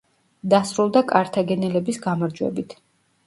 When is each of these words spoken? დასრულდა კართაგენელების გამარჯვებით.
დასრულდა 0.53 1.03
კართაგენელების 1.11 2.01
გამარჯვებით. 2.07 2.77